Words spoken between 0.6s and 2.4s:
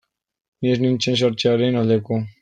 Ni ez nintzen sartzearen aldeko.